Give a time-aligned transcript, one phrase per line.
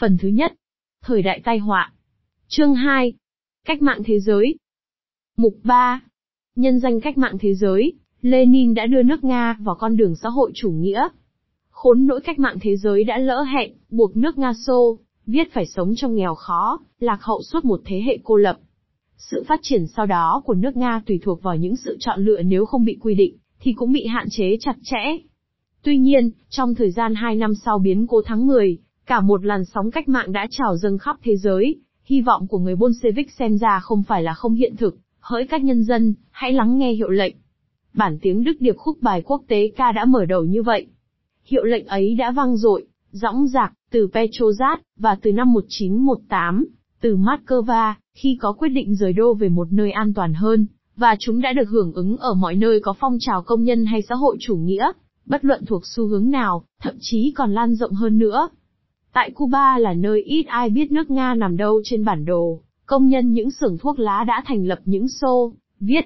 [0.00, 0.52] Phần thứ nhất.
[1.02, 1.92] Thời đại tai họa.
[2.48, 3.12] Chương 2.
[3.66, 4.58] Cách mạng thế giới.
[5.36, 6.00] Mục 3.
[6.56, 7.92] Nhân danh cách mạng thế giới,
[8.22, 11.08] Lenin đã đưa nước Nga vào con đường xã hội chủ nghĩa.
[11.70, 15.66] Khốn nỗi cách mạng thế giới đã lỡ hẹn, buộc nước Nga xô, viết phải
[15.66, 18.58] sống trong nghèo khó, lạc hậu suốt một thế hệ cô lập.
[19.16, 22.42] Sự phát triển sau đó của nước Nga tùy thuộc vào những sự chọn lựa
[22.42, 25.18] nếu không bị quy định, thì cũng bị hạn chế chặt chẽ.
[25.82, 28.78] Tuy nhiên, trong thời gian 2 năm sau biến cố tháng 10,
[29.10, 32.58] cả một làn sóng cách mạng đã trào dâng khắp thế giới, hy vọng của
[32.58, 36.52] người Bolshevik xem ra không phải là không hiện thực, hỡi các nhân dân, hãy
[36.52, 37.34] lắng nghe hiệu lệnh.
[37.94, 40.86] Bản tiếng Đức điệp khúc bài quốc tế ca đã mở đầu như vậy.
[41.44, 46.66] Hiệu lệnh ấy đã vang dội, dõng dạc, từ Petrograd và từ năm 1918,
[47.00, 50.66] từ Moscow, khi có quyết định rời đô về một nơi an toàn hơn,
[50.96, 54.02] và chúng đã được hưởng ứng ở mọi nơi có phong trào công nhân hay
[54.02, 54.92] xã hội chủ nghĩa,
[55.26, 58.48] bất luận thuộc xu hướng nào, thậm chí còn lan rộng hơn nữa.
[59.12, 63.08] Tại Cuba là nơi ít ai biết nước Nga nằm đâu trên bản đồ, công
[63.08, 66.04] nhân những xưởng thuốc lá đã thành lập những xô, viết.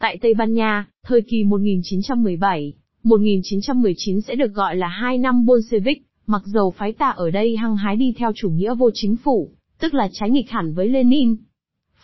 [0.00, 6.02] Tại Tây Ban Nha, thời kỳ 1917, 1919 sẽ được gọi là hai năm Bolshevik,
[6.26, 9.50] mặc dầu phái tà ở đây hăng hái đi theo chủ nghĩa vô chính phủ,
[9.80, 11.36] tức là trái nghịch hẳn với Lenin.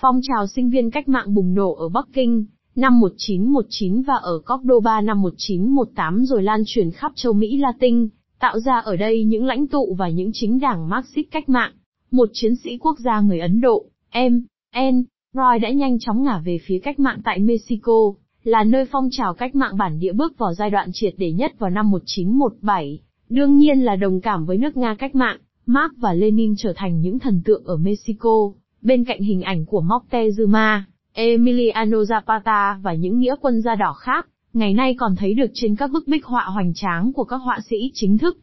[0.00, 2.44] Phong trào sinh viên cách mạng bùng nổ ở Bắc Kinh,
[2.76, 8.08] năm 1919 và ở Córdoba năm 1918 rồi lan truyền khắp châu Mỹ Latin,
[8.40, 11.72] tạo ra ở đây những lãnh tụ và những chính đảng Marxist cách mạng.
[12.10, 14.34] Một chiến sĩ quốc gia người Ấn Độ, M.
[14.78, 15.04] N.
[15.32, 18.12] Roy đã nhanh chóng ngả về phía cách mạng tại Mexico,
[18.44, 21.58] là nơi phong trào cách mạng bản địa bước vào giai đoạn triệt để nhất
[21.58, 23.00] vào năm 1917.
[23.28, 27.00] Đương nhiên là đồng cảm với nước Nga cách mạng, Marx và Lenin trở thành
[27.00, 30.80] những thần tượng ở Mexico, bên cạnh hình ảnh của Moctezuma,
[31.12, 35.76] Emiliano Zapata và những nghĩa quân da đỏ khác, ngày nay còn thấy được trên
[35.76, 38.38] các bức bích họa hoành tráng của các họa sĩ chính thức.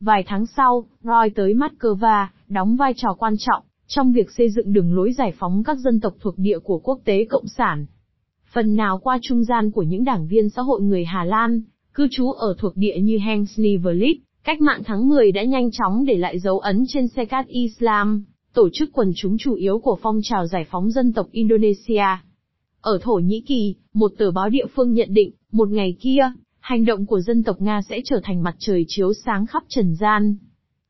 [0.00, 4.72] Vài tháng sau, Roy tới Moscow, đóng vai trò quan trọng trong việc xây dựng
[4.72, 7.86] đường lối giải phóng các dân tộc thuộc địa của quốc tế cộng sản.
[8.52, 11.62] Phần nào qua trung gian của những đảng viên xã hội người Hà Lan,
[11.94, 13.60] cư trú ở thuộc địa như Hans
[14.44, 18.24] cách mạng tháng 10 đã nhanh chóng để lại dấu ấn trên xe cát Islam,
[18.54, 22.04] tổ chức quần chúng chủ yếu của phong trào giải phóng dân tộc Indonesia.
[22.80, 26.84] Ở Thổ Nhĩ Kỳ, một tờ báo địa phương nhận định, một ngày kia, hành
[26.84, 30.36] động của dân tộc Nga sẽ trở thành mặt trời chiếu sáng khắp trần gian.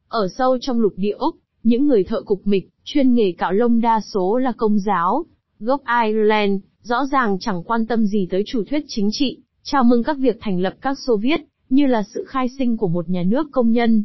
[0.09, 3.81] Ở sâu trong lục địa Úc, những người thợ cục mịch, chuyên nghề cạo lông
[3.81, 5.25] đa số là công giáo,
[5.61, 10.03] gốc Ireland, rõ ràng chẳng quan tâm gì tới chủ thuyết chính trị, chào mừng
[10.03, 13.23] các việc thành lập các Xô Viết, như là sự khai sinh của một nhà
[13.23, 14.05] nước công nhân.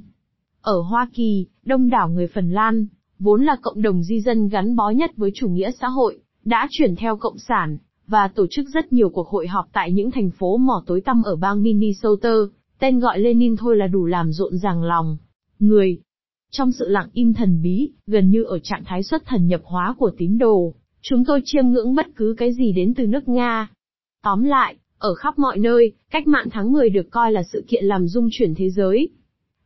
[0.62, 2.86] Ở Hoa Kỳ, đông đảo người Phần Lan,
[3.20, 6.68] vốn là cộng đồng di dân gắn bó nhất với chủ nghĩa xã hội, đã
[6.72, 10.30] chuyển theo cộng sản, và tổ chức rất nhiều cuộc hội họp tại những thành
[10.30, 12.34] phố mỏ tối tăm ở bang Minnesota,
[12.80, 15.18] tên gọi Lenin thôi là đủ làm rộn ràng lòng.
[15.60, 16.00] Người.
[16.52, 19.96] Trong sự lặng im thần bí, gần như ở trạng thái xuất thần nhập hóa
[19.98, 23.70] của tín đồ, chúng tôi chiêm ngưỡng bất cứ cái gì đến từ nước Nga.
[24.24, 27.86] Tóm lại, ở khắp mọi nơi, cách mạng tháng 10 được coi là sự kiện
[27.86, 29.10] làm dung chuyển thế giới.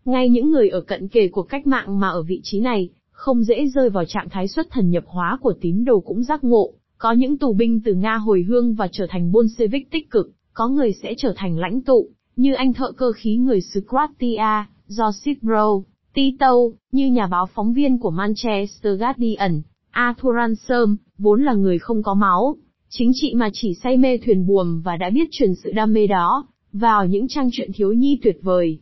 [0.05, 3.43] Ngay những người ở cận kề của cách mạng mà ở vị trí này, không
[3.43, 6.73] dễ rơi vào trạng thái xuất thần nhập hóa của tín đồ cũng giác ngộ,
[7.01, 10.67] có những tù binh từ Nga hồi hương và trở thành Bolshevik tích cực, có
[10.67, 15.35] người sẽ trở thành lãnh tụ, như anh thợ cơ khí người xứ Croatia, Joseph
[15.41, 16.53] Broz, Tito,
[16.91, 19.61] như nhà báo phóng viên của Manchester Guardian,
[19.91, 22.55] Arthur Ransom, vốn là người không có máu,
[22.89, 26.07] chính trị mà chỉ say mê thuyền buồm và đã biết truyền sự đam mê
[26.07, 28.79] đó, vào những trang truyện thiếu nhi tuyệt vời.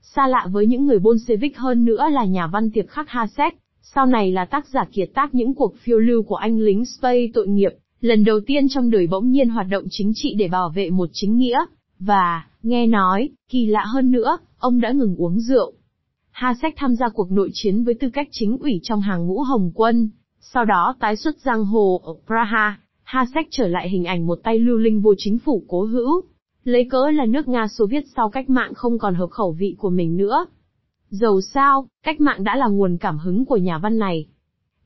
[0.00, 4.06] Xa lạ với những người Bolshevik hơn nữa là nhà văn tiệp khắc Hasek, sau
[4.06, 7.48] này là tác giả kiệt tác những cuộc phiêu lưu của anh lính Spay tội
[7.48, 10.90] nghiệp, lần đầu tiên trong đời bỗng nhiên hoạt động chính trị để bảo vệ
[10.90, 11.58] một chính nghĩa,
[11.98, 15.72] và, nghe nói, kỳ lạ hơn nữa, ông đã ngừng uống rượu.
[16.30, 19.70] Hasek tham gia cuộc nội chiến với tư cách chính ủy trong hàng ngũ Hồng
[19.74, 20.10] quân,
[20.40, 24.58] sau đó tái xuất giang hồ ở Praha, Hasek trở lại hình ảnh một tay
[24.58, 26.22] lưu linh vô chính phủ cố hữu.
[26.64, 29.76] Lấy cớ là nước Nga Xô Viết sau cách mạng không còn hợp khẩu vị
[29.78, 30.46] của mình nữa.
[31.12, 34.26] Dầu sao, cách mạng đã là nguồn cảm hứng của nhà văn này.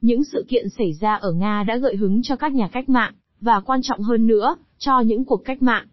[0.01, 3.15] Những sự kiện xảy ra ở Nga đã gợi hứng cho các nhà cách mạng,
[3.41, 5.87] và quan trọng hơn nữa, cho những cuộc cách mạng.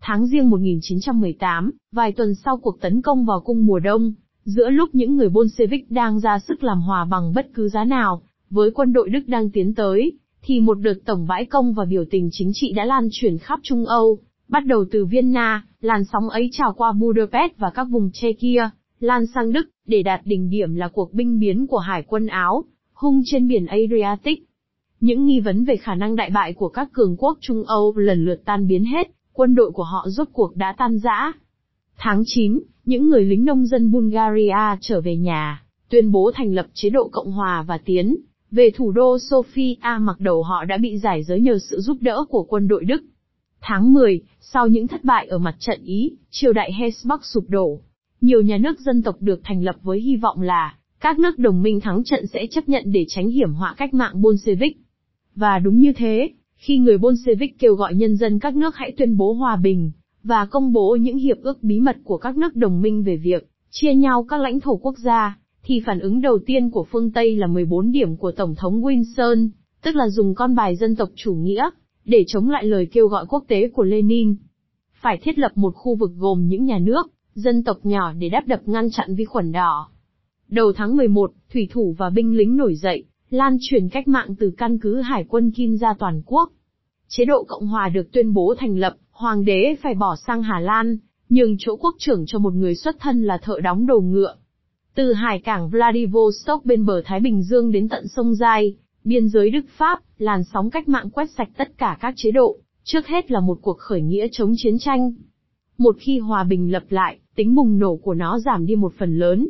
[0.00, 4.12] Tháng riêng 1918, vài tuần sau cuộc tấn công vào cung mùa đông,
[4.44, 8.22] giữa lúc những người Bolshevik đang ra sức làm hòa bằng bất cứ giá nào,
[8.50, 10.12] với quân đội Đức đang tiến tới,
[10.42, 13.60] thì một đợt tổng bãi công và biểu tình chính trị đã lan truyền khắp
[13.62, 14.18] Trung Âu,
[14.48, 18.68] bắt đầu từ Vienna, làn sóng ấy trào qua Budapest và các vùng Czechia,
[19.02, 22.64] lan sang Đức, để đạt đỉnh điểm là cuộc binh biến của Hải quân Áo,
[22.94, 24.44] hung trên biển Adriatic.
[25.00, 28.24] Những nghi vấn về khả năng đại bại của các cường quốc Trung Âu lần
[28.24, 31.32] lượt tan biến hết, quân đội của họ rốt cuộc đã tan rã.
[31.98, 36.66] Tháng 9, những người lính nông dân Bulgaria trở về nhà, tuyên bố thành lập
[36.74, 38.16] chế độ Cộng hòa và tiến
[38.50, 42.24] về thủ đô Sofia mặc đầu họ đã bị giải giới nhờ sự giúp đỡ
[42.28, 43.02] của quân đội Đức.
[43.60, 47.80] Tháng 10, sau những thất bại ở mặt trận Ý, triều đại Hesbach sụp đổ.
[48.22, 51.62] Nhiều nhà nước dân tộc được thành lập với hy vọng là các nước đồng
[51.62, 54.76] minh thắng trận sẽ chấp nhận để tránh hiểm họa cách mạng Bolshevik.
[55.34, 59.16] Và đúng như thế, khi người Bolshevik kêu gọi nhân dân các nước hãy tuyên
[59.16, 59.90] bố hòa bình,
[60.22, 63.48] và công bố những hiệp ước bí mật của các nước đồng minh về việc
[63.70, 67.36] chia nhau các lãnh thổ quốc gia, thì phản ứng đầu tiên của phương Tây
[67.36, 69.48] là 14 điểm của Tổng thống Wilson,
[69.82, 71.70] tức là dùng con bài dân tộc chủ nghĩa,
[72.04, 74.34] để chống lại lời kêu gọi quốc tế của Lenin.
[75.00, 78.46] Phải thiết lập một khu vực gồm những nhà nước, dân tộc nhỏ để đáp
[78.46, 79.88] đập ngăn chặn vi khuẩn đỏ.
[80.48, 84.52] Đầu tháng 11, thủy thủ và binh lính nổi dậy, lan truyền cách mạng từ
[84.58, 86.52] căn cứ hải quân Kim ra toàn quốc.
[87.08, 90.60] Chế độ Cộng hòa được tuyên bố thành lập, hoàng đế phải bỏ sang Hà
[90.60, 90.98] Lan,
[91.28, 94.34] nhường chỗ quốc trưởng cho một người xuất thân là thợ đóng đầu ngựa.
[94.94, 99.50] Từ hải cảng Vladivostok bên bờ Thái Bình Dương đến tận sông Giai, biên giới
[99.50, 103.30] Đức Pháp, làn sóng cách mạng quét sạch tất cả các chế độ, trước hết
[103.30, 105.12] là một cuộc khởi nghĩa chống chiến tranh.
[105.78, 109.18] Một khi hòa bình lập lại, tính bùng nổ của nó giảm đi một phần
[109.18, 109.48] lớn.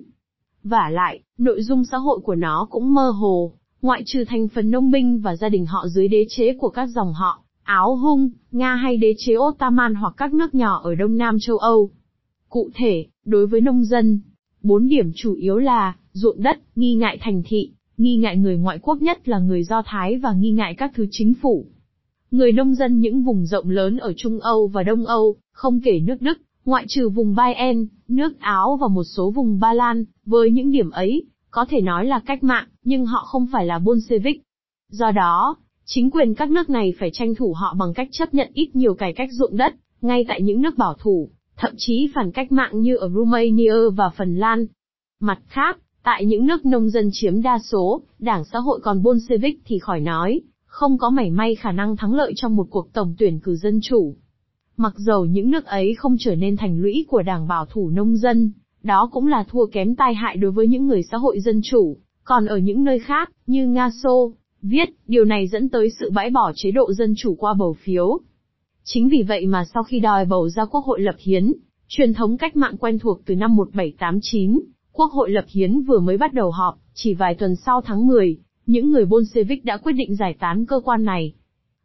[0.64, 3.52] Và lại, nội dung xã hội của nó cũng mơ hồ,
[3.82, 6.86] ngoại trừ thành phần nông binh và gia đình họ dưới đế chế của các
[6.86, 11.16] dòng họ, Áo Hung, Nga hay đế chế Ottoman hoặc các nước nhỏ ở Đông
[11.16, 11.90] Nam châu Âu.
[12.48, 14.20] Cụ thể, đối với nông dân,
[14.62, 18.78] bốn điểm chủ yếu là, ruộng đất, nghi ngại thành thị, nghi ngại người ngoại
[18.82, 21.66] quốc nhất là người Do Thái và nghi ngại các thứ chính phủ.
[22.30, 26.00] Người nông dân những vùng rộng lớn ở Trung Âu và Đông Âu, không kể
[26.00, 30.50] nước Đức, ngoại trừ vùng Bayern, nước Áo và một số vùng Ba Lan, với
[30.50, 34.42] những điểm ấy, có thể nói là cách mạng, nhưng họ không phải là Bolshevik.
[34.88, 38.50] Do đó, chính quyền các nước này phải tranh thủ họ bằng cách chấp nhận
[38.54, 42.32] ít nhiều cải cách ruộng đất, ngay tại những nước bảo thủ, thậm chí phản
[42.32, 44.66] cách mạng như ở Romania và Phần Lan.
[45.20, 49.60] Mặt khác, tại những nước nông dân chiếm đa số, đảng xã hội còn Bolshevik
[49.64, 53.14] thì khỏi nói, không có mảy may khả năng thắng lợi trong một cuộc tổng
[53.18, 54.14] tuyển cử dân chủ.
[54.82, 58.16] Mặc dầu những nước ấy không trở nên thành lũy của đảng bảo thủ nông
[58.16, 58.52] dân,
[58.82, 61.96] đó cũng là thua kém tai hại đối với những người xã hội dân chủ,
[62.24, 64.32] còn ở những nơi khác, như Nga Xô,
[64.62, 68.20] viết, điều này dẫn tới sự bãi bỏ chế độ dân chủ qua bầu phiếu.
[68.84, 71.52] Chính vì vậy mà sau khi đòi bầu ra quốc hội lập hiến,
[71.88, 74.60] truyền thống cách mạng quen thuộc từ năm 1789,
[74.92, 78.36] quốc hội lập hiến vừa mới bắt đầu họp, chỉ vài tuần sau tháng 10,
[78.66, 81.34] những người Bolshevik đã quyết định giải tán cơ quan này.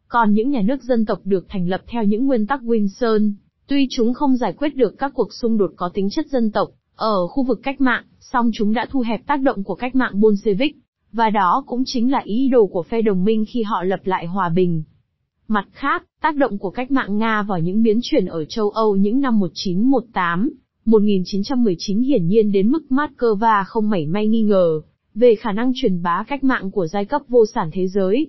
[0.08, 3.32] Còn những nhà nước dân tộc được thành lập theo những nguyên tắc Wilson,
[3.66, 6.68] tuy chúng không giải quyết được các cuộc xung đột có tính chất dân tộc,
[6.96, 10.20] ở khu vực cách mạng, song chúng đã thu hẹp tác động của cách mạng
[10.20, 10.76] Bolshevik,
[11.12, 14.26] và đó cũng chính là ý đồ của phe đồng minh khi họ lập lại
[14.26, 14.82] hòa bình.
[15.48, 18.96] Mặt khác, tác động của cách mạng Nga vào những biến chuyển ở châu Âu
[18.96, 20.50] những năm 1918,
[20.84, 24.80] 1919 hiển nhiên đến mức Moscow không mảy may nghi ngờ
[25.14, 28.26] về khả năng truyền bá cách mạng của giai cấp vô sản thế giới.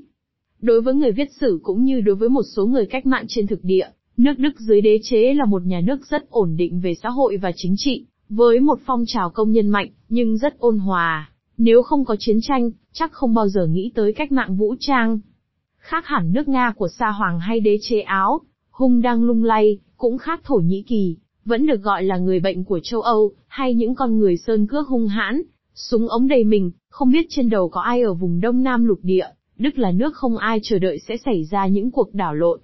[0.62, 3.48] Đối với người viết sử cũng như đối với một số người cách mạng trên
[3.48, 6.94] thực địa, nước Đức dưới đế chế là một nhà nước rất ổn định về
[7.04, 10.78] xã hội và chính trị, với một phong trào công nhân mạnh, nhưng rất ôn
[10.78, 11.32] hòa.
[11.58, 15.20] Nếu không có chiến tranh, chắc không bao giờ nghĩ tới cách mạng vũ trang.
[15.78, 18.42] Khác hẳn nước Nga của Sa Hoàng hay đế chế Áo,
[18.72, 22.64] hung đang lung lay, cũng khác Thổ Nhĩ Kỳ, vẫn được gọi là người bệnh
[22.64, 25.42] của châu Âu, hay những con người sơn cước hung hãn,
[25.74, 29.00] súng ống đầy mình, không biết trên đầu có ai ở vùng Đông Nam lục
[29.02, 29.28] địa,
[29.60, 32.60] Đức là nước không ai chờ đợi sẽ xảy ra những cuộc đảo lộn.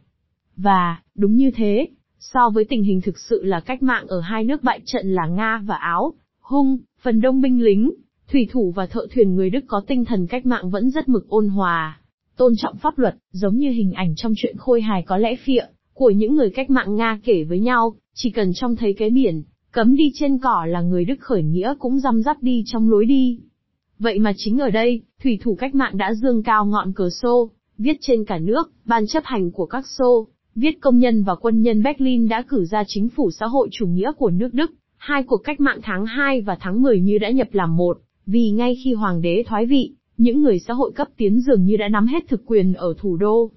[0.55, 1.87] Và, đúng như thế,
[2.19, 5.27] so với tình hình thực sự là cách mạng ở hai nước bại trận là
[5.27, 7.91] Nga và Áo, hung, phần đông binh lính,
[8.31, 11.29] thủy thủ và thợ thuyền người Đức có tinh thần cách mạng vẫn rất mực
[11.29, 11.99] ôn hòa,
[12.37, 15.65] tôn trọng pháp luật, giống như hình ảnh trong chuyện khôi hài có lẽ phịa,
[15.93, 19.43] của những người cách mạng Nga kể với nhau, chỉ cần trông thấy cái biển,
[19.71, 23.05] cấm đi trên cỏ là người Đức khởi nghĩa cũng răm rắp đi trong lối
[23.05, 23.39] đi.
[23.99, 27.49] Vậy mà chính ở đây, thủy thủ cách mạng đã dương cao ngọn cờ xô,
[27.77, 31.61] viết trên cả nước, ban chấp hành của các xô, viết công nhân và quân
[31.61, 35.23] nhân Berlin đã cử ra chính phủ xã hội chủ nghĩa của nước Đức, hai
[35.23, 38.77] cuộc cách mạng tháng 2 và tháng 10 như đã nhập làm một, vì ngay
[38.83, 42.07] khi hoàng đế thoái vị, những người xã hội cấp tiến dường như đã nắm
[42.07, 43.51] hết thực quyền ở thủ đô.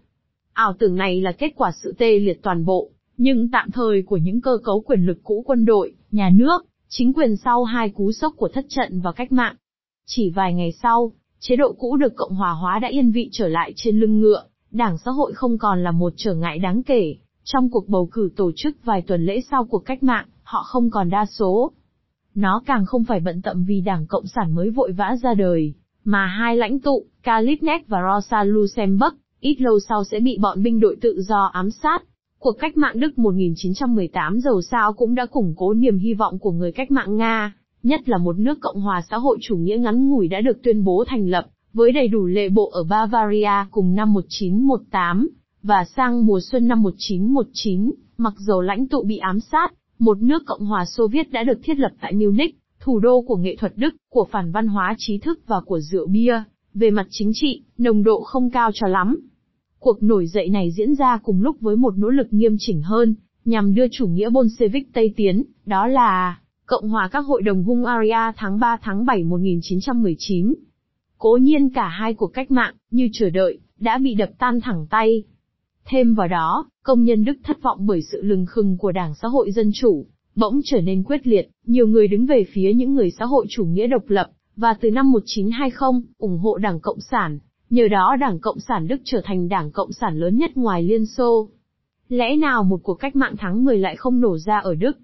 [0.52, 4.16] Ảo tưởng này là kết quả sự tê liệt toàn bộ, nhưng tạm thời của
[4.16, 8.12] những cơ cấu quyền lực cũ quân đội, nhà nước, chính quyền sau hai cú
[8.12, 9.56] sốc của thất trận và cách mạng.
[10.10, 13.48] Chỉ vài ngày sau, chế độ cũ được cộng hòa hóa đã yên vị trở
[13.48, 17.14] lại trên lưng ngựa, đảng xã hội không còn là một trở ngại đáng kể.
[17.44, 20.90] Trong cuộc bầu cử tổ chức vài tuần lễ sau cuộc cách mạng, họ không
[20.90, 21.72] còn đa số.
[22.34, 25.74] Nó càng không phải bận tâm vì đảng Cộng sản mới vội vã ra đời,
[26.04, 30.80] mà hai lãnh tụ, Kalipnek và Rosa Luxemburg, ít lâu sau sẽ bị bọn binh
[30.80, 32.02] đội tự do ám sát.
[32.38, 36.52] Cuộc cách mạng Đức 1918 dầu sao cũng đã củng cố niềm hy vọng của
[36.52, 40.08] người cách mạng Nga, nhất là một nước Cộng hòa xã hội chủ nghĩa ngắn
[40.08, 43.94] ngủi đã được tuyên bố thành lập, với đầy đủ lệ bộ ở Bavaria cùng
[43.94, 45.28] năm 1918,
[45.62, 50.42] và sang mùa xuân năm 1919, mặc dù lãnh tụ bị ám sát, một nước
[50.46, 53.72] Cộng hòa Xô Viết đã được thiết lập tại Munich, thủ đô của nghệ thuật
[53.76, 56.42] Đức, của phản văn hóa trí thức và của rượu bia.
[56.74, 59.20] Về mặt chính trị, nồng độ không cao cho lắm.
[59.78, 63.14] Cuộc nổi dậy này diễn ra cùng lúc với một nỗ lực nghiêm chỉnh hơn,
[63.44, 68.32] nhằm đưa chủ nghĩa Bolshevik Tây tiến, đó là Cộng hòa các hội đồng Hungaria
[68.36, 70.54] tháng 3 tháng 7 1919.
[71.18, 74.86] Cố nhiên cả hai cuộc cách mạng, như chờ đợi, đã bị đập tan thẳng
[74.90, 75.22] tay.
[75.84, 79.28] Thêm vào đó, công nhân Đức thất vọng bởi sự lừng khừng của Đảng Xã
[79.28, 83.10] hội Dân Chủ, bỗng trở nên quyết liệt, nhiều người đứng về phía những người
[83.18, 87.38] xã hội chủ nghĩa độc lập, và từ năm 1920, ủng hộ Đảng Cộng sản.
[87.70, 91.06] Nhờ đó Đảng Cộng sản Đức trở thành Đảng Cộng sản lớn nhất ngoài Liên
[91.06, 91.48] Xô.
[92.08, 94.98] Lẽ nào một cuộc cách mạng tháng 10 lại không nổ ra ở Đức?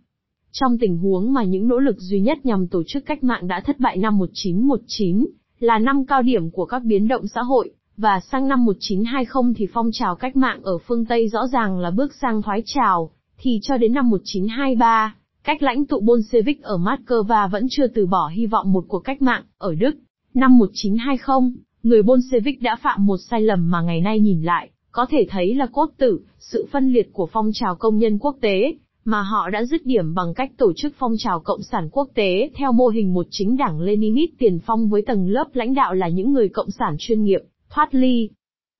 [0.61, 3.63] Trong tình huống mà những nỗ lực duy nhất nhằm tổ chức cách mạng đã
[3.67, 5.27] thất bại năm 1919,
[5.61, 9.67] là năm cao điểm của các biến động xã hội, và sang năm 1920 thì
[9.73, 13.59] phong trào cách mạng ở phương Tây rõ ràng là bước sang thoái trào, thì
[13.63, 18.47] cho đến năm 1923, cách lãnh tụ Bolshevik ở Moscow vẫn chưa từ bỏ hy
[18.47, 19.97] vọng một cuộc cách mạng, ở Đức.
[20.35, 21.51] Năm 1920,
[21.83, 25.55] người Bolshevik đã phạm một sai lầm mà ngày nay nhìn lại, có thể thấy
[25.55, 29.51] là cốt tử, sự phân liệt của phong trào công nhân quốc tế, mà họ
[29.51, 32.89] đã dứt điểm bằng cách tổ chức phong trào cộng sản quốc tế theo mô
[32.89, 36.49] hình một chính đảng Leninist tiền phong với tầng lớp lãnh đạo là những người
[36.49, 38.31] cộng sản chuyên nghiệp, thoát ly.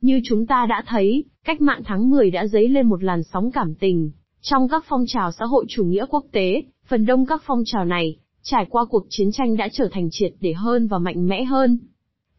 [0.01, 3.51] Như chúng ta đã thấy, cách mạng tháng 10 đã dấy lên một làn sóng
[3.51, 4.11] cảm tình.
[4.41, 7.85] Trong các phong trào xã hội chủ nghĩa quốc tế, phần đông các phong trào
[7.85, 11.45] này, trải qua cuộc chiến tranh đã trở thành triệt để hơn và mạnh mẽ
[11.45, 11.79] hơn.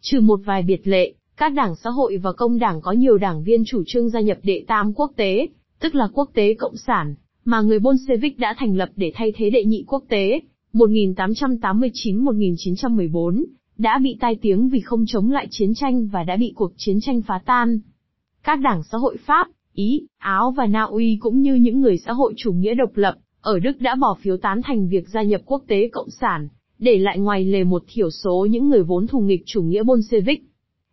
[0.02, 3.44] Trừ một vài biệt lệ, các đảng xã hội và công đảng có nhiều đảng
[3.44, 5.48] viên chủ trương gia nhập đệ tam quốc tế,
[5.80, 9.50] tức là quốc tế cộng sản, mà người Bolshevik đã thành lập để thay thế
[9.50, 10.40] đệ nhị quốc tế,
[10.74, 13.44] 1889-1914,
[13.78, 17.00] đã bị tai tiếng vì không chống lại chiến tranh và đã bị cuộc chiến
[17.02, 17.80] tranh phá tan.
[18.44, 22.14] Các đảng xã hội Pháp, Ý, Áo và Na Uy cũng như những người xã
[22.14, 25.42] hội chủ nghĩa độc lập, ở Đức đã bỏ phiếu tán thành việc gia nhập
[25.46, 26.48] quốc tế cộng sản,
[26.80, 30.44] để lại ngoài lề một thiểu số những người vốn thù nghịch chủ nghĩa Bolshevik.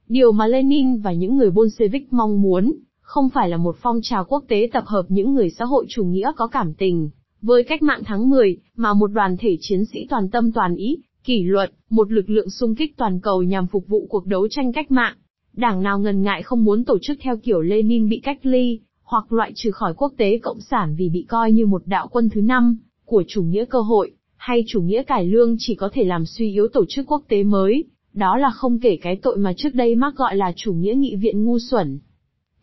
[0.09, 2.73] Điều mà Lenin và những người Bolshevik mong muốn,
[3.13, 6.05] không phải là một phong trào quốc tế tập hợp những người xã hội chủ
[6.05, 7.11] nghĩa có cảm tình
[7.43, 10.99] với cách mạng tháng 10, mà một đoàn thể chiến sĩ toàn tâm toàn ý,
[11.25, 14.73] kỷ luật, một lực lượng xung kích toàn cầu nhằm phục vụ cuộc đấu tranh
[14.73, 15.15] cách mạng.
[15.53, 19.33] Đảng nào ngần ngại không muốn tổ chức theo kiểu Lenin bị cách ly, hoặc
[19.33, 22.41] loại trừ khỏi quốc tế cộng sản vì bị coi như một đạo quân thứ
[22.41, 26.27] năm của chủ nghĩa cơ hội, hay chủ nghĩa cải lương chỉ có thể làm
[26.27, 29.75] suy yếu tổ chức quốc tế mới, đó là không kể cái tội mà trước
[29.75, 31.99] đây Mark gọi là chủ nghĩa nghị viện ngu xuẩn.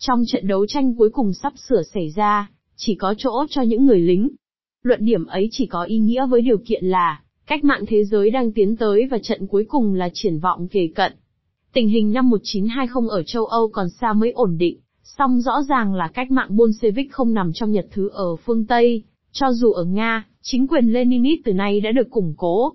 [0.01, 3.85] Trong trận đấu tranh cuối cùng sắp sửa xảy ra, chỉ có chỗ cho những
[3.85, 4.29] người lính.
[4.83, 8.31] Luận điểm ấy chỉ có ý nghĩa với điều kiện là, cách mạng thế giới
[8.31, 11.13] đang tiến tới và trận cuối cùng là triển vọng kề cận.
[11.73, 15.95] Tình hình năm 1920 ở châu Âu còn xa mới ổn định, song rõ ràng
[15.95, 19.83] là cách mạng Bolshevik không nằm trong nhật thứ ở phương Tây, cho dù ở
[19.85, 22.73] Nga, chính quyền Leninist từ nay đã được củng cố.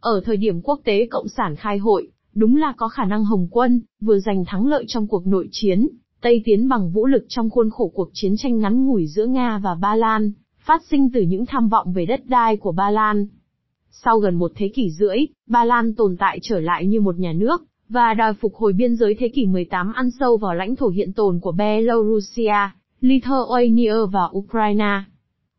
[0.00, 3.48] Ở thời điểm quốc tế cộng sản khai hội, đúng là có khả năng Hồng
[3.50, 5.88] quân, vừa giành thắng lợi trong cuộc nội chiến,
[6.24, 9.58] Tây tiến bằng vũ lực trong khuôn khổ cuộc chiến tranh ngắn ngủi giữa Nga
[9.58, 13.26] và Ba Lan, phát sinh từ những tham vọng về đất đai của Ba Lan.
[13.90, 17.32] Sau gần một thế kỷ rưỡi, Ba Lan tồn tại trở lại như một nhà
[17.32, 20.88] nước, và đòi phục hồi biên giới thế kỷ 18 ăn sâu vào lãnh thổ
[20.88, 25.02] hiện tồn của Belarusia, Lithuania và Ukraine.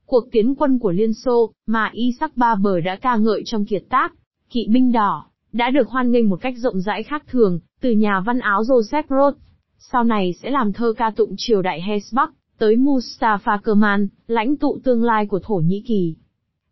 [0.05, 4.13] Cuộc tiến quân của Liên Xô, mà Isaac Barber đã ca ngợi trong kiệt tác,
[4.49, 8.23] Kỵ binh đỏ, đã được hoan nghênh một cách rộng rãi khác thường, từ nhà
[8.25, 9.45] văn áo Joseph Roth.
[9.77, 14.79] Sau này sẽ làm thơ ca tụng triều đại Hesbach, tới Mustafa Kemal, lãnh tụ
[14.83, 16.15] tương lai của Thổ Nhĩ Kỳ.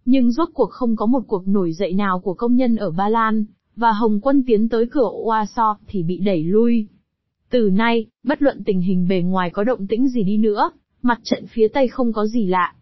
[0.05, 3.09] Nhưng rốt cuộc không có một cuộc nổi dậy nào của công nhân ở Ba
[3.09, 3.45] Lan,
[3.75, 6.87] và Hồng quân tiến tới cửa Warsaw thì bị đẩy lui.
[7.49, 11.19] Từ nay, bất luận tình hình bề ngoài có động tĩnh gì đi nữa, mặt
[11.23, 12.75] trận phía Tây không có gì lạ.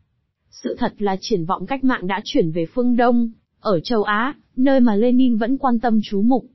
[0.49, 4.35] Sự thật là triển vọng cách mạng đã chuyển về phương Đông, ở châu Á,
[4.55, 6.45] nơi mà Lenin vẫn quan tâm chú mục.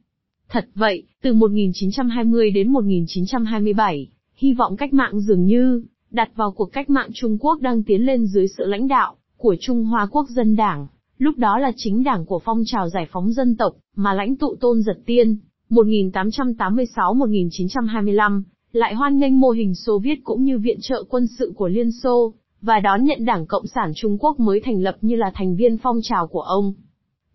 [0.48, 6.72] Thật vậy, từ 1920 đến 1927, hy vọng cách mạng dường như, đặt vào cuộc
[6.72, 10.28] cách mạng Trung Quốc đang tiến lên dưới sự lãnh đạo của Trung Hoa Quốc
[10.28, 10.86] dân Đảng,
[11.18, 14.56] lúc đó là chính đảng của phong trào giải phóng dân tộc, mà lãnh tụ
[14.60, 15.36] Tôn Giật Tiên,
[15.70, 21.68] 1886-1925, lại hoan nghênh mô hình Xô Viết cũng như viện trợ quân sự của
[21.68, 25.30] Liên Xô, và đón nhận Đảng Cộng sản Trung Quốc mới thành lập như là
[25.34, 26.72] thành viên phong trào của ông.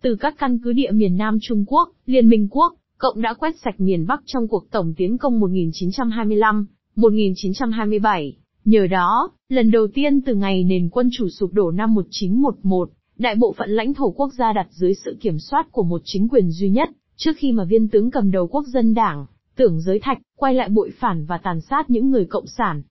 [0.02, 3.60] Từ các căn cứ địa miền Nam Trung Quốc, Liên minh quốc, Cộng đã quét
[3.64, 6.66] sạch miền Bắc trong cuộc tổng tiến công 1925,
[6.96, 8.38] 1927.
[8.66, 13.36] Nhờ đó, lần đầu tiên từ ngày nền quân chủ sụp đổ năm 1911, Đại
[13.36, 16.52] bộ phận lãnh thổ quốc gia đặt dưới sự kiểm soát của một chính quyền
[16.52, 20.18] duy nhất, trước khi mà viên tướng cầm đầu quốc dân đảng, tưởng giới thạch,
[20.38, 22.82] quay lại bội phản và tàn sát những người cộng sản.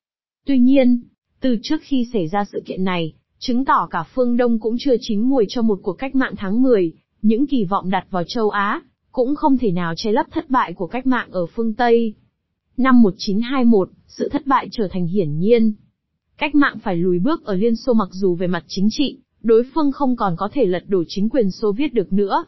[0.46, 1.00] Tuy nhiên,
[1.40, 4.94] từ trước khi xảy ra sự kiện này, chứng tỏ cả phương Đông cũng chưa
[5.00, 8.50] chín mùi cho một cuộc cách mạng tháng 10, những kỳ vọng đặt vào châu
[8.50, 12.14] Á, cũng không thể nào che lấp thất bại của cách mạng ở phương Tây.
[12.76, 15.72] Năm 1921, sự thất bại trở thành hiển nhiên.
[16.38, 19.62] Cách mạng phải lùi bước ở Liên Xô mặc dù về mặt chính trị, đối
[19.74, 22.44] phương không còn có thể lật đổ chính quyền Xô Viết được nữa.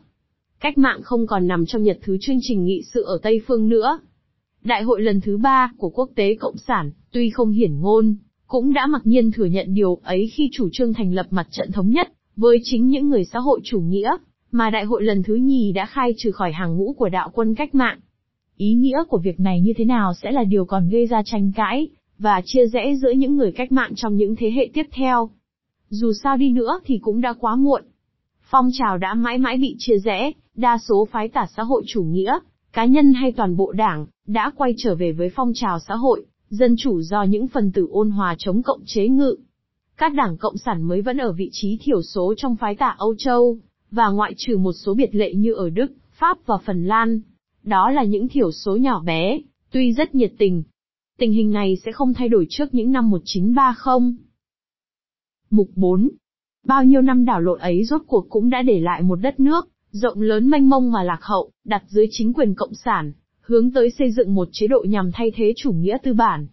[0.60, 3.68] Cách mạng không còn nằm trong nhật thứ chương trình nghị sự ở Tây Phương
[3.68, 3.98] nữa.
[4.64, 8.16] Đại hội lần thứ ba của quốc tế Cộng sản, tuy không hiển ngôn,
[8.46, 11.72] cũng đã mặc nhiên thừa nhận điều ấy khi chủ trương thành lập mặt trận
[11.72, 14.16] thống nhất, với chính những người xã hội chủ nghĩa,
[14.52, 17.54] mà đại hội lần thứ nhì đã khai trừ khỏi hàng ngũ của đạo quân
[17.54, 18.00] cách mạng.
[18.56, 21.52] Ý nghĩa của việc này như thế nào sẽ là điều còn gây ra tranh
[21.56, 25.30] cãi, và chia rẽ giữa những người cách mạng trong những thế hệ tiếp theo.
[25.88, 27.82] Dù sao đi nữa thì cũng đã quá muộn.
[28.50, 32.02] Phong trào đã mãi mãi bị chia rẽ, đa số phái tả xã hội chủ
[32.02, 32.38] nghĩa,
[32.72, 36.24] cá nhân hay toàn bộ đảng, đã quay trở về với phong trào xã hội,
[36.48, 39.36] dân chủ do những phần tử ôn hòa chống cộng chế ngự.
[39.96, 43.14] Các đảng cộng sản mới vẫn ở vị trí thiểu số trong phái tả Âu
[43.18, 43.58] Châu,
[43.92, 47.20] và ngoại trừ một số biệt lệ như ở Đức, Pháp và Phần Lan.
[47.62, 50.62] Đó là những thiểu số nhỏ bé, tuy rất nhiệt tình.
[51.18, 54.14] Tình hình này sẽ không thay đổi trước những năm 1930.
[55.50, 56.08] Mục 4.
[56.66, 59.68] Bao nhiêu năm đảo lộn ấy rốt cuộc cũng đã để lại một đất nước,
[59.90, 63.90] rộng lớn mênh mông mà lạc hậu, đặt dưới chính quyền cộng sản, hướng tới
[63.90, 66.46] xây dựng một chế độ nhằm thay thế chủ nghĩa tư bản.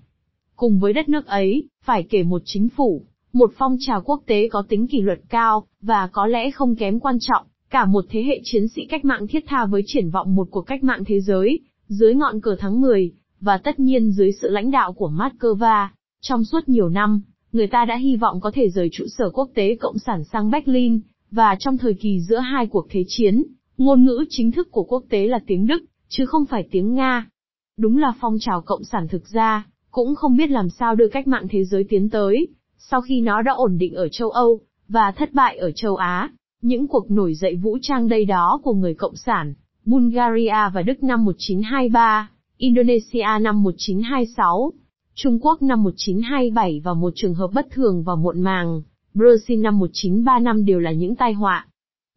[0.55, 4.50] Cùng với đất nước ấy, phải kể một chính phủ, một phong trào quốc tế
[4.51, 8.24] có tính kỷ luật cao, và có lẽ không kém quan trọng, cả một thế
[8.24, 11.19] hệ chiến sĩ cách mạng thiết tha với triển vọng một cuộc cách mạng thế
[11.21, 15.88] giới, dưới ngọn cờ tháng 10, và tất nhiên dưới sự lãnh đạo của Moscow.
[16.21, 17.21] Trong suốt nhiều năm,
[17.51, 20.51] người ta đã hy vọng có thể rời trụ sở quốc tế Cộng sản sang
[20.51, 21.00] Berlin,
[21.31, 23.43] và trong thời kỳ giữa hai cuộc thế chiến,
[23.77, 27.29] ngôn ngữ chính thức của quốc tế là tiếng Đức, chứ không phải tiếng Nga.
[27.77, 31.27] Đúng là phong trào Cộng sản thực ra, cũng không biết làm sao đưa cách
[31.27, 32.48] mạng thế giới tiến tới,
[32.79, 36.29] sau khi nó đã ổn định ở châu Âu, và thất bại ở châu Á,
[36.61, 39.53] những cuộc nổi dậy vũ trang đây đó của người Cộng sản,
[39.85, 44.74] Bulgaria và Đức năm 1923, Indonesia năm 1926,
[45.15, 48.81] Trung Quốc năm 1927 và một trường hợp bất thường và muộn màng,
[49.13, 51.68] Brazil năm 1935 đều là những tai họa.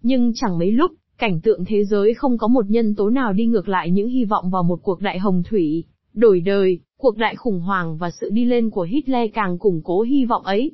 [0.02, 3.46] Nhưng chẳng mấy lúc, cảnh tượng thế giới không có một nhân tố nào đi
[3.46, 7.36] ngược lại những hy vọng vào một cuộc đại hồng thủy, đổi đời, cuộc đại
[7.36, 10.72] khủng hoảng và sự đi lên của Hitler càng củng cố hy vọng ấy.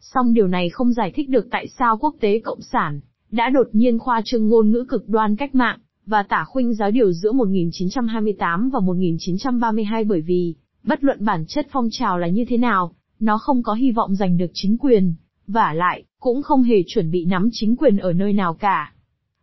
[0.00, 3.68] Song điều này không giải thích được tại sao quốc tế cộng sản đã đột
[3.72, 7.32] nhiên khoa trương ngôn ngữ cực đoan cách mạng và tả khuynh giáo điều giữa
[7.32, 12.94] 1928 và 1932 bởi vì bất luận bản chất phong trào là như thế nào,
[13.20, 15.14] nó không có hy vọng giành được chính quyền,
[15.46, 18.92] và lại cũng không hề chuẩn bị nắm chính quyền ở nơi nào cả.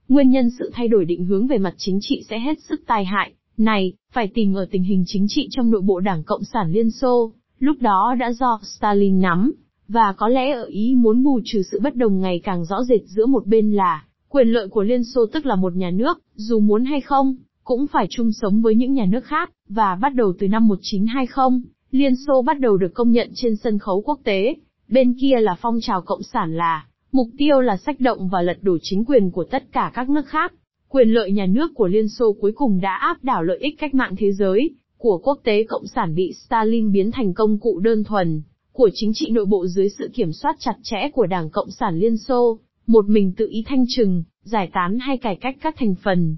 [0.08, 3.06] Nguyên nhân sự thay đổi định hướng về mặt chính trị sẽ hết sức tai
[3.06, 6.72] hại, này, phải tìm ở tình hình chính trị trong nội bộ Đảng Cộng sản
[6.72, 9.52] Liên Xô, lúc đó đã do Stalin nắm,
[9.88, 13.02] và có lẽ ở ý muốn bù trừ sự bất đồng ngày càng rõ rệt
[13.06, 16.60] giữa một bên là, quyền lợi của Liên Xô tức là một nhà nước, dù
[16.60, 20.34] muốn hay không, cũng phải chung sống với những nhà nước khác, và bắt đầu
[20.40, 21.60] từ năm 1920,
[21.92, 24.56] Liên Xô bắt đầu được công nhận trên sân khấu quốc tế,
[24.88, 28.58] bên kia là phong trào cộng sản là, mục tiêu là sách động và lật
[28.62, 30.54] đổ chính quyền của tất cả các nước khác.
[30.90, 33.94] Quyền lợi nhà nước của Liên Xô cuối cùng đã áp đảo lợi ích cách
[33.94, 38.04] mạng thế giới, của quốc tế cộng sản bị Stalin biến thành công cụ đơn
[38.04, 41.72] thuần, của chính trị nội bộ dưới sự kiểm soát chặt chẽ của Đảng Cộng
[41.72, 45.76] sản Liên Xô, một mình tự ý thanh trừng, giải tán hay cải cách các
[45.78, 46.38] thành phần.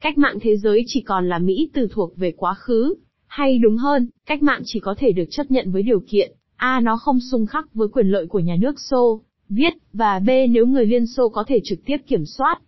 [0.00, 2.94] Cách mạng thế giới chỉ còn là Mỹ từ thuộc về quá khứ,
[3.26, 6.80] hay đúng hơn, cách mạng chỉ có thể được chấp nhận với điều kiện, A
[6.80, 10.66] nó không xung khắc với quyền lợi của nhà nước Xô, viết, và B nếu
[10.66, 12.60] người Liên Xô có thể trực tiếp kiểm soát.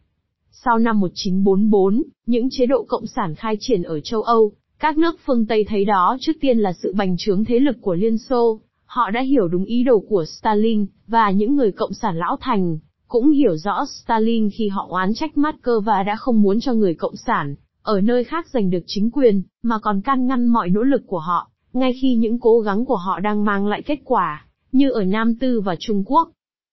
[0.65, 5.17] Sau năm 1944, những chế độ cộng sản khai triển ở châu Âu, các nước
[5.27, 8.61] phương Tây thấy đó trước tiên là sự bành trướng thế lực của Liên Xô,
[8.85, 12.79] họ đã hiểu đúng ý đồ của Stalin, và những người cộng sản lão thành,
[13.09, 17.17] cũng hiểu rõ Stalin khi họ oán trách Moscow đã không muốn cho người cộng
[17.17, 21.03] sản, ở nơi khác giành được chính quyền, mà còn can ngăn mọi nỗ lực
[21.07, 24.91] của họ, ngay khi những cố gắng của họ đang mang lại kết quả, như
[24.91, 26.31] ở Nam Tư và Trung Quốc.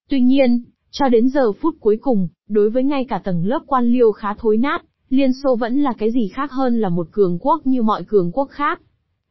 [0.10, 3.86] Tuy nhiên, cho đến giờ phút cuối cùng, đối với ngay cả tầng lớp quan
[3.86, 7.38] liêu khá thối nát, Liên Xô vẫn là cái gì khác hơn là một cường
[7.42, 8.82] quốc như mọi cường quốc khác.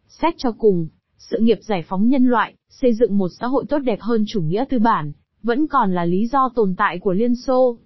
[0.09, 3.79] Xét cho cùng, sự nghiệp giải phóng nhân loại, xây dựng một xã hội tốt
[3.79, 7.35] đẹp hơn chủ nghĩa tư bản, vẫn còn là lý do tồn tại của Liên
[7.35, 7.79] Xô.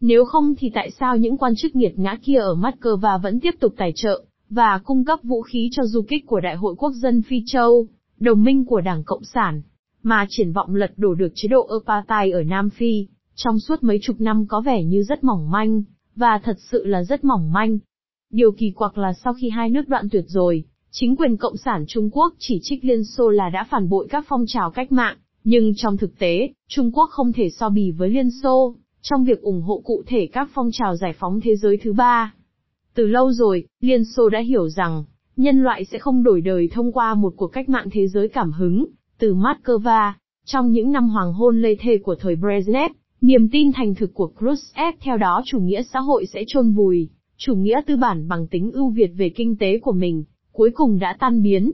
[0.00, 3.54] Nếu không thì tại sao những quan chức nghiệt ngã kia ở Moscow vẫn tiếp
[3.60, 6.92] tục tài trợ, và cung cấp vũ khí cho du kích của Đại hội Quốc
[6.92, 7.86] dân Phi Châu,
[8.18, 9.62] đồng minh của Đảng Cộng sản,
[10.02, 13.98] mà triển vọng lật đổ được chế độ apartheid ở Nam Phi, trong suốt mấy
[14.02, 15.82] chục năm có vẻ như rất mỏng manh,
[16.16, 17.78] và thật sự là rất mỏng manh.
[18.32, 21.84] Điều kỳ quặc là sau khi hai nước đoạn tuyệt rồi, chính quyền Cộng sản
[21.88, 25.16] Trung Quốc chỉ trích Liên Xô là đã phản bội các phong trào cách mạng,
[25.44, 29.40] nhưng trong thực tế, Trung Quốc không thể so bì với Liên Xô, trong việc
[29.40, 32.34] ủng hộ cụ thể các phong trào giải phóng thế giới thứ ba.
[32.94, 35.04] Từ lâu rồi, Liên Xô đã hiểu rằng,
[35.36, 38.52] nhân loại sẽ không đổi đời thông qua một cuộc cách mạng thế giới cảm
[38.52, 38.86] hứng,
[39.18, 40.12] từ Moscow.
[40.44, 42.88] Trong những năm hoàng hôn lê thê của thời Brezhnev,
[43.26, 47.08] niềm tin thành thực của Khrushchev theo đó chủ nghĩa xã hội sẽ chôn vùi,
[47.36, 50.98] chủ nghĩa tư bản bằng tính ưu việt về kinh tế của mình, cuối cùng
[50.98, 51.72] đã tan biến.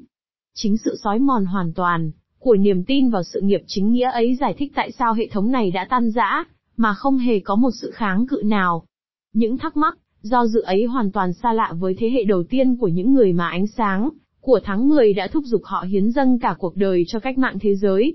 [0.55, 4.37] Chính sự sói mòn hoàn toàn của niềm tin vào sự nghiệp chính nghĩa ấy
[4.41, 6.45] giải thích tại sao hệ thống này đã tan rã,
[6.77, 8.85] mà không hề có một sự kháng cự nào.
[9.33, 12.77] Những thắc mắc, do dự ấy hoàn toàn xa lạ với thế hệ đầu tiên
[12.77, 14.09] của những người mà ánh sáng
[14.41, 17.59] của tháng 10 đã thúc giục họ hiến dâng cả cuộc đời cho cách mạng
[17.61, 18.15] thế giới.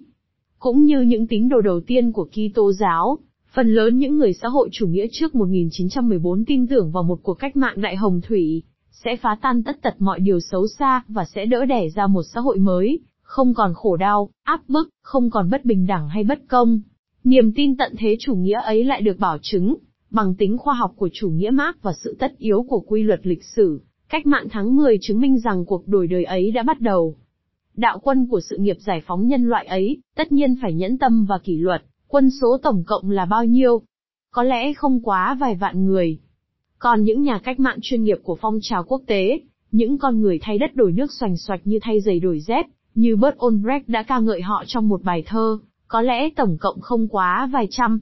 [0.60, 3.18] Cũng như những tín đồ đầu tiên của Kitô giáo,
[3.58, 7.34] phần lớn những người xã hội chủ nghĩa trước 1914 tin tưởng vào một cuộc
[7.34, 11.26] cách mạng đại hồng thủy, sẽ phá tan tất tật mọi điều xấu xa và
[11.26, 15.30] sẽ đỡ đẻ ra một xã hội mới, không còn khổ đau, áp bức, không
[15.30, 16.82] còn bất bình đẳng hay bất công.
[17.24, 19.76] Niềm tin tận thế chủ nghĩa ấy lại được bảo chứng,
[20.12, 23.20] bằng tính khoa học của chủ nghĩa Marx và sự tất yếu của quy luật
[23.24, 23.82] lịch sử.
[24.10, 27.16] Cách mạng tháng 10 chứng minh rằng cuộc đổi đời ấy đã bắt đầu.
[27.76, 31.26] Đạo quân của sự nghiệp giải phóng nhân loại ấy, tất nhiên phải nhẫn tâm
[31.26, 33.82] và kỷ luật, quân số tổng cộng là bao nhiêu?
[34.32, 36.20] Có lẽ không quá vài vạn người.
[36.80, 39.42] Còn những nhà cách mạng chuyên nghiệp của phong trào quốc tế,
[39.72, 42.66] những con người thay đất đổi nước xoành xoạch như thay giày đổi dép,
[42.96, 46.82] như Bert Olbrecht đã ca ngợi họ trong một bài thơ, có lẽ tổng cộng
[46.82, 48.00] không quá vài trăm.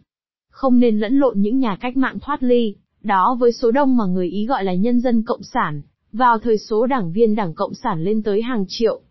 [0.52, 4.06] Không nên lẫn lộn những nhà cách mạng thoát ly, đó với số đông mà
[4.06, 7.74] người Ý gọi là nhân dân cộng sản, vào thời số đảng viên đảng Cộng
[7.74, 9.02] sản lên tới hàng triệu.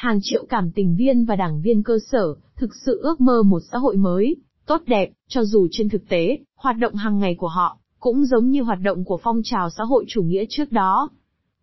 [0.00, 3.60] Hàng triệu cảm tình viên và đảng viên cơ sở, thực sự ước mơ một
[3.72, 4.36] xã hội mới,
[4.66, 8.50] tốt đẹp, cho dù trên thực tế, hoạt động hàng ngày của họ, cũng giống
[8.50, 11.08] như hoạt động của phong trào xã hội chủ nghĩa trước đó.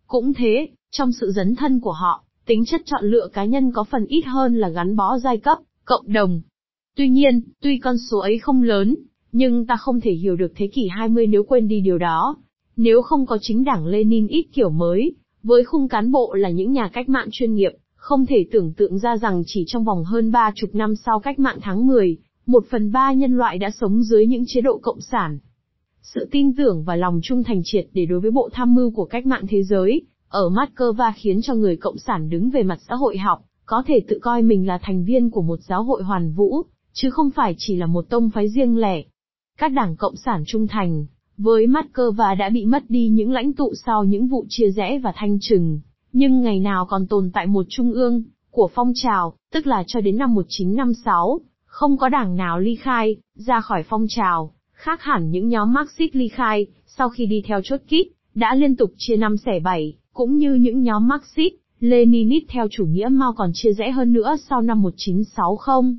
[0.06, 3.84] Cũng thế, trong sự dấn thân của họ, tính chất chọn lựa cá nhân có
[3.84, 6.40] phần ít hơn là gắn bó giai cấp, cộng đồng.
[6.96, 8.96] Tuy nhiên, tuy con số ấy không lớn,
[9.32, 12.36] nhưng ta không thể hiểu được thế kỷ 20 nếu quên đi điều đó.
[12.76, 16.72] Nếu không có chính đảng Lenin ít kiểu mới, với khung cán bộ là những
[16.72, 20.32] nhà cách mạng chuyên nghiệp, không thể tưởng tượng ra rằng chỉ trong vòng hơn
[20.32, 24.02] ba chục năm sau cách mạng tháng 10, một phần ba nhân loại đã sống
[24.02, 25.38] dưới những chế độ cộng sản.
[26.02, 29.04] Sự tin tưởng và lòng trung thành triệt để đối với bộ tham mưu của
[29.04, 32.94] cách mạng thế giới, ở Moscow khiến cho người cộng sản đứng về mặt xã
[32.94, 36.32] hội học, có thể tự coi mình là thành viên của một giáo hội hoàn
[36.32, 39.02] vũ, chứ không phải chỉ là một tông phái riêng lẻ.
[39.58, 41.06] Các đảng cộng sản trung thành,
[41.36, 45.12] với Moscow đã bị mất đi những lãnh tụ sau những vụ chia rẽ và
[45.16, 45.80] thanh trừng,
[46.12, 50.00] nhưng ngày nào còn tồn tại một trung ương, của phong trào, tức là cho
[50.00, 55.30] đến năm 1956, không có đảng nào ly khai, ra khỏi phong trào, khác hẳn
[55.30, 59.16] những nhóm Marxist ly khai, sau khi đi theo chốt kít, đã liên tục chia
[59.16, 63.72] năm xẻ bảy, cũng như những nhóm Marxist, Leninist theo chủ nghĩa Mao còn chia
[63.72, 65.96] rẽ hơn nữa sau năm 1960.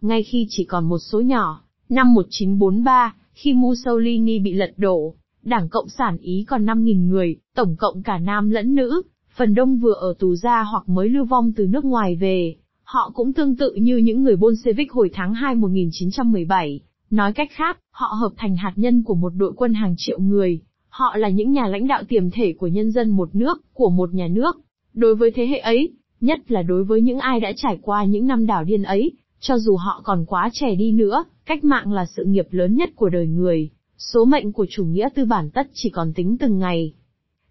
[0.00, 5.68] Ngay khi chỉ còn một số nhỏ, năm 1943, khi Mussolini bị lật đổ, Đảng
[5.68, 9.02] Cộng sản Ý còn 5.000 người, tổng cộng cả nam lẫn nữ,
[9.36, 12.54] phần đông vừa ở tù ra hoặc mới lưu vong từ nước ngoài về.
[12.82, 16.80] Họ cũng tương tự như những người Bolshevik hồi tháng 2 1917.
[17.10, 20.60] Nói cách khác, họ hợp thành hạt nhân của một đội quân hàng triệu người.
[20.88, 24.14] Họ là những nhà lãnh đạo tiềm thể của nhân dân một nước, của một
[24.14, 24.60] nhà nước.
[24.94, 28.26] Đối với thế hệ ấy, nhất là đối với những ai đã trải qua những
[28.26, 32.06] năm đảo điên ấy, cho dù họ còn quá trẻ đi nữa, cách mạng là
[32.16, 33.70] sự nghiệp lớn nhất của đời người.
[33.98, 36.92] Số mệnh của chủ nghĩa tư bản tất chỉ còn tính từng ngày.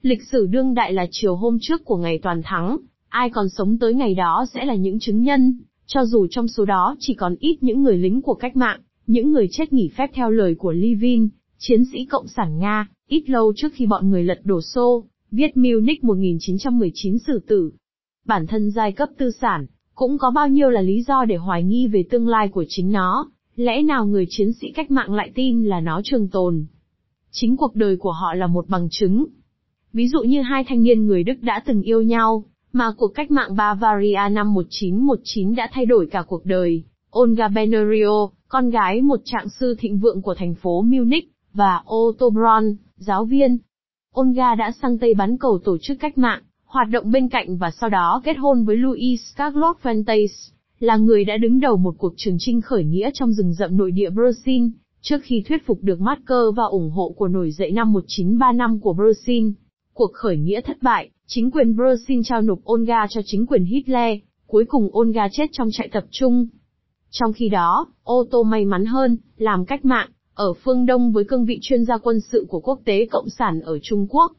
[0.06, 2.78] Lịch sử đương đại là chiều hôm trước của ngày toàn thắng,
[3.10, 6.66] ai còn sống tới ngày đó sẽ là những chứng nhân, cho dù trong số
[6.66, 10.10] đó chỉ còn ít những người lính của cách mạng, những người chết nghỉ phép
[10.14, 14.24] theo lời của Levin, chiến sĩ Cộng sản Nga, ít lâu trước khi bọn người
[14.24, 17.72] lật đổ xô, viết Munich 1919 xử tử.
[18.26, 19.66] Bản thân giai cấp tư sản,
[19.96, 22.92] cũng có bao nhiêu là lý do để hoài nghi về tương lai của chính
[22.92, 26.66] nó, lẽ nào người chiến sĩ cách mạng lại tin là nó trường tồn.
[27.32, 29.26] Chính cuộc đời của họ là một bằng chứng.
[29.96, 33.32] Ví dụ như hai thanh niên người Đức đã từng yêu nhau, mà cuộc cách
[33.32, 36.84] mạng Bavaria năm 1919 đã thay đổi cả cuộc đời.
[37.20, 42.30] Olga Benerio, con gái một trạng sư thịnh vượng của thành phố Munich, và Otto
[42.30, 43.58] Braun, giáo viên.
[44.20, 47.72] Olga đã sang Tây bắn cầu tổ chức cách mạng, hoạt động bên cạnh và
[47.72, 52.14] sau đó kết hôn với Louis Carlos Fuentes, là người đã đứng đầu một cuộc
[52.18, 54.70] trường trinh khởi nghĩa trong rừng rậm nội địa Brazil,
[55.02, 58.94] trước khi thuyết phục được Marker và ủng hộ của nổi dậy năm 1935 của
[58.94, 59.54] Brazil.
[59.98, 64.18] Cuộc khởi nghĩa thất bại, chính quyền Brazil trao nộp Olga cho chính quyền Hitler,
[64.48, 66.48] cuối cùng Olga chết trong trại tập trung.
[67.10, 71.24] Trong khi đó, ô tô may mắn hơn, làm cách mạng, ở phương Đông với
[71.24, 74.32] cương vị chuyên gia quân sự của quốc tế Cộng sản ở Trung Quốc.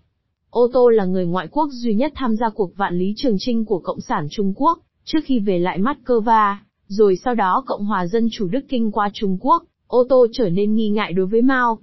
[0.51, 3.64] Ô tô là người ngoại quốc duy nhất tham gia cuộc vạn lý trường trinh
[3.64, 6.55] của Cộng sản Trung Quốc, trước khi về lại Moscow,
[6.87, 10.49] rồi sau đó Cộng hòa Dân chủ Đức Kinh qua Trung Quốc, ô tô trở
[10.49, 11.79] nên nghi ngại đối với Mao.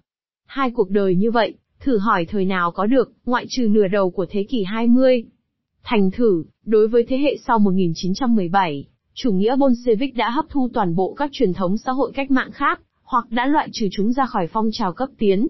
[0.45, 4.09] Hai cuộc đời như vậy, thử hỏi thời nào có được, ngoại trừ nửa đầu
[4.09, 5.23] của thế kỷ 20.
[5.83, 10.95] Thành thử, đối với thế hệ sau 1917, chủ nghĩa Bolshevik đã hấp thu toàn
[10.95, 14.25] bộ các truyền thống xã hội cách mạng khác, hoặc đã loại trừ chúng ra
[14.25, 15.47] khỏi phong trào cấp tiến.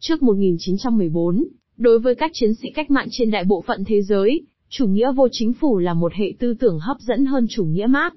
[0.00, 1.44] Trước 1914,
[1.76, 5.12] đối với các chiến sĩ cách mạng trên đại bộ phận thế giới, chủ nghĩa
[5.12, 8.16] vô chính phủ là một hệ tư tưởng hấp dẫn hơn chủ nghĩa Marx.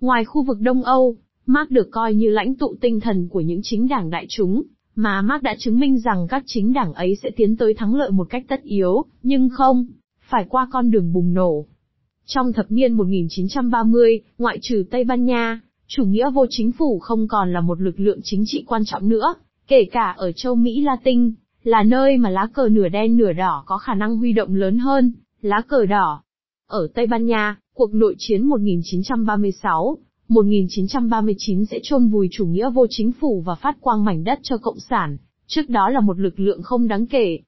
[0.00, 3.60] Ngoài khu vực Đông Âu, Marx được coi như lãnh tụ tinh thần của những
[3.62, 4.62] chính đảng đại chúng,
[4.94, 8.10] mà Mark đã chứng minh rằng các chính đảng ấy sẽ tiến tới thắng lợi
[8.10, 9.86] một cách tất yếu, nhưng không,
[10.20, 11.66] phải qua con đường bùng nổ.
[12.26, 17.28] Trong thập niên 1930, ngoại trừ Tây Ban Nha, chủ nghĩa vô chính phủ không
[17.28, 19.34] còn là một lực lượng chính trị quan trọng nữa,
[19.68, 23.62] kể cả ở châu Mỹ Latin, là nơi mà lá cờ nửa đen nửa đỏ
[23.66, 26.22] có khả năng huy động lớn hơn, lá cờ đỏ.
[26.66, 32.86] Ở Tây Ban Nha, cuộc nội chiến 1936, 1939 sẽ chôn vùi chủ nghĩa vô
[32.90, 36.40] chính phủ và phát quang mảnh đất cho Cộng sản, trước đó là một lực
[36.40, 37.38] lượng không đáng kể.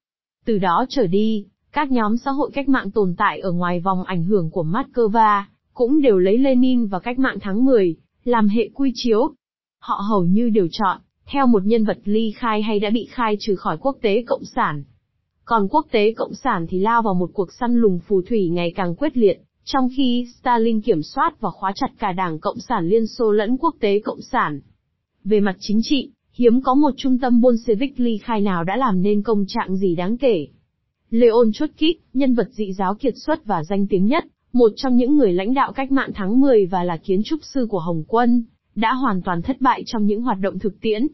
[0.44, 4.04] Từ đó trở đi, các nhóm xã hội cách mạng tồn tại ở ngoài vòng
[4.04, 5.42] ảnh hưởng của Moscow,
[5.74, 9.30] cũng đều lấy Lenin và cách mạng tháng 10, làm hệ quy chiếu.
[9.78, 13.36] Họ hầu như đều chọn, theo một nhân vật ly khai hay đã bị khai
[13.40, 14.84] trừ khỏi quốc tế cộng sản.
[15.44, 18.72] Còn quốc tế cộng sản thì lao vào một cuộc săn lùng phù thủy ngày
[18.76, 22.88] càng quyết liệt, trong khi Stalin kiểm soát và khóa chặt cả đảng Cộng sản
[22.88, 24.60] Liên Xô lẫn quốc tế Cộng sản.
[25.24, 29.02] Về mặt chính trị, hiếm có một trung tâm Bolshevik ly khai nào đã làm
[29.02, 30.46] nên công trạng gì đáng kể.
[31.10, 35.16] Leon Trotsky, nhân vật dị giáo kiệt xuất và danh tiếng nhất, một trong những
[35.16, 38.44] người lãnh đạo cách mạng tháng 10 và là kiến trúc sư của Hồng quân,
[38.74, 41.06] đã hoàn toàn thất bại trong những hoạt động thực tiễn.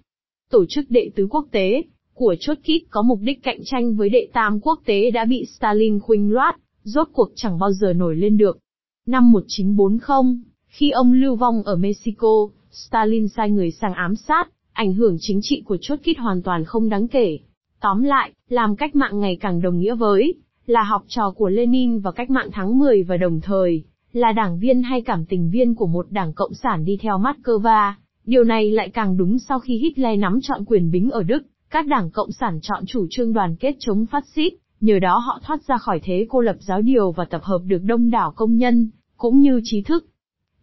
[0.50, 1.82] Tổ chức đệ tứ quốc tế
[2.14, 6.00] của Trotsky có mục đích cạnh tranh với đệ tam quốc tế đã bị Stalin
[6.00, 8.58] khuynh loát, rốt cuộc chẳng bao giờ nổi lên được.
[9.06, 14.94] Năm 1940, khi ông lưu vong ở Mexico, Stalin sai người sang ám sát, ảnh
[14.94, 17.38] hưởng chính trị của Chốt Kít hoàn toàn không đáng kể.
[17.80, 20.34] Tóm lại, làm cách mạng ngày càng đồng nghĩa với,
[20.66, 24.58] là học trò của Lenin và cách mạng tháng 10 và đồng thời, là đảng
[24.58, 27.92] viên hay cảm tình viên của một đảng cộng sản đi theo Moscow.
[28.24, 31.86] Điều này lại càng đúng sau khi Hitler nắm chọn quyền bính ở Đức, các
[31.86, 35.62] đảng cộng sản chọn chủ trương đoàn kết chống phát xít, nhờ đó họ thoát
[35.66, 38.90] ra khỏi thế cô lập giáo điều và tập hợp được đông đảo công nhân,
[39.16, 40.06] cũng như trí thức.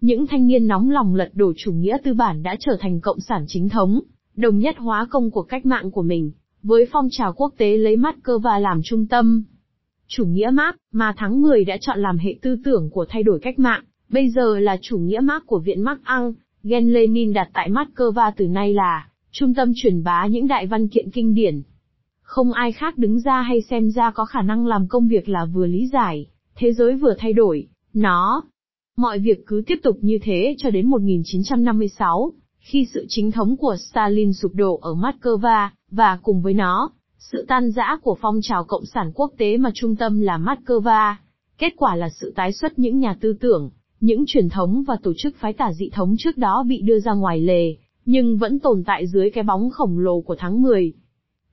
[0.02, 3.20] Những thanh niên nóng lòng lật đổ chủ nghĩa tư bản đã trở thành cộng
[3.20, 4.00] sản chính thống,
[4.36, 6.32] đồng nhất hóa công cuộc cách mạng của mình,
[6.64, 9.44] với phong trào quốc tế lấy mắt cơ và làm trung tâm.
[10.08, 13.40] Chủ nghĩa Marx, mà tháng 10 đã chọn làm hệ tư tưởng của thay đổi
[13.40, 17.50] cách mạng, bây giờ là chủ nghĩa Marx của Viện Marx Ang, Gen Lenin đặt
[17.54, 21.62] tại Moscow từ nay là trung tâm truyền bá những đại văn kiện kinh điển.
[22.30, 25.46] Không ai khác đứng ra hay xem ra có khả năng làm công việc là
[25.46, 28.44] vừa lý giải, thế giới vừa thay đổi, nó.
[28.98, 33.76] Mọi việc cứ tiếp tục như thế cho đến 1956, khi sự chính thống của
[33.90, 38.64] Stalin sụp đổ ở Moscow, và cùng với nó, sự tan rã của phong trào
[38.64, 41.16] cộng sản quốc tế mà trung tâm là Moscow.
[41.58, 45.14] Kết quả là sự tái xuất những nhà tư tưởng, những truyền thống và tổ
[45.18, 48.84] chức phái tả dị thống trước đó bị đưa ra ngoài lề, nhưng vẫn tồn
[48.86, 50.94] tại dưới cái bóng khổng lồ của tháng 10.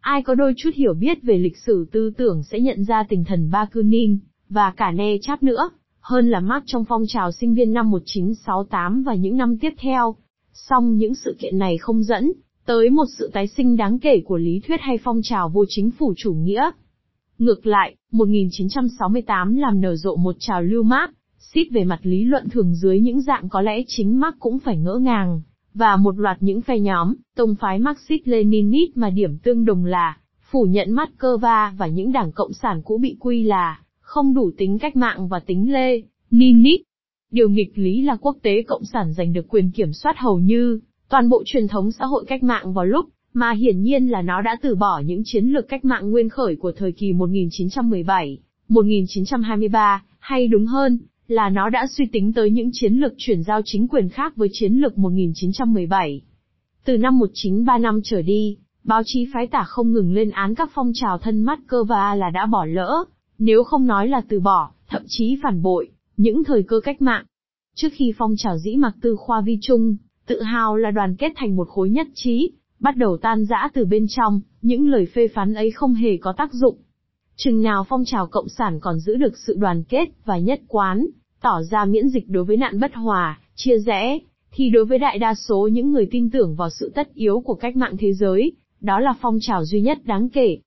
[0.07, 3.25] Ai có đôi chút hiểu biết về lịch sử tư tưởng sẽ nhận ra tình
[3.25, 7.73] thần Bakunin, và cả Ne Cháp nữa, hơn là Mark trong phong trào sinh viên
[7.73, 10.17] năm 1968 và những năm tiếp theo.
[10.53, 12.33] Song những sự kiện này không dẫn
[12.67, 15.91] tới một sự tái sinh đáng kể của lý thuyết hay phong trào vô chính
[15.91, 16.71] phủ chủ nghĩa.
[17.39, 22.49] Ngược lại, 1968 làm nở rộ một trào lưu Mark, xít về mặt lý luận
[22.49, 25.41] thường dưới những dạng có lẽ chính Mark cũng phải ngỡ ngàng,
[25.77, 30.19] và một loạt những phe nhóm, tông phái Marxist-Leninist mà điểm tương đồng là,
[30.51, 34.79] phủ nhận Moscow và những đảng Cộng sản cũ bị quy là, không đủ tính
[34.79, 36.81] cách mạng và tính lê, Ninit.
[37.31, 40.81] Điều nghịch lý là quốc tế Cộng sản giành được quyền kiểm soát hầu như,
[41.09, 44.43] toàn bộ truyền thống xã hội cách mạng vào lúc, mà hiển nhiên là nó
[44.43, 50.03] đã từ bỏ những chiến lược cách mạng nguyên khởi của thời kỳ 1917, 1923,
[50.19, 53.89] hay đúng hơn, là nó đã suy tính tới những chiến lược chuyển giao chính
[53.89, 56.23] quyền khác với chiến lược 1917.
[56.85, 60.91] Từ năm 1935 trở đi, báo chí phái tả không ngừng lên án các phong
[60.95, 63.05] trào thân mắt cơ và là đã bỏ lỡ,
[63.39, 67.25] nếu không nói là từ bỏ, thậm chí phản bội, những thời cơ cách mạng.
[67.75, 71.33] Trước khi phong trào dĩ mặc tư khoa vi trung, tự hào là đoàn kết
[71.37, 75.29] thành một khối nhất trí, bắt đầu tan rã từ bên trong, những lời phê
[75.29, 76.77] phán ấy không hề có tác dụng.
[77.39, 81.07] Chừng nào phong trào cộng sản còn giữ được sự đoàn kết và nhất quán,
[81.41, 84.19] tỏ ra miễn dịch đối với nạn bất hòa, chia rẽ,
[84.53, 87.55] thì đối với đại đa số những người tin tưởng vào sự tất yếu của
[87.55, 90.59] cách mạng thế giới, đó là phong trào duy nhất đáng kể.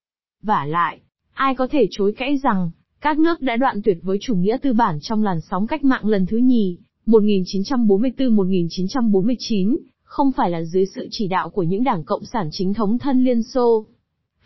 [0.43, 0.99] Và lại,
[1.34, 4.73] ai có thể chối cãi rằng, các nước đã đoạn tuyệt với chủ nghĩa tư
[4.73, 11.08] bản trong làn sóng cách mạng lần thứ nhì, 1944-1949, không phải là dưới sự
[11.12, 13.86] chỉ đạo của những đảng Cộng sản chính thống thân Liên Xô.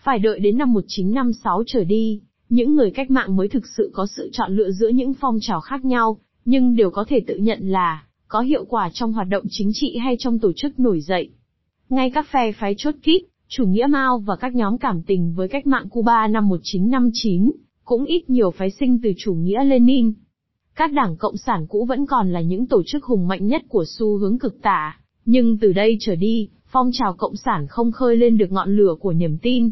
[0.04, 4.06] Phải đợi đến năm 1956 trở đi, những người cách mạng mới thực sự có
[4.06, 7.60] sự chọn lựa giữa những phong trào khác nhau, nhưng đều có thể tự nhận
[7.68, 11.30] là, có hiệu quả trong hoạt động chính trị hay trong tổ chức nổi dậy.
[11.90, 15.48] Ngay các phe phái chốt kít, chủ nghĩa Mao và các nhóm cảm tình với
[15.48, 17.52] cách mạng Cuba năm 1959,
[17.84, 20.14] cũng ít nhiều phái sinh từ chủ nghĩa Lenin.
[20.76, 23.86] Các đảng Cộng sản cũ vẫn còn là những tổ chức hùng mạnh nhất của
[23.88, 28.18] xu hướng cực tả, nhưng từ đây trở đi, phong trào Cộng sản không khơi
[28.18, 29.72] lên được ngọn lửa của niềm tin.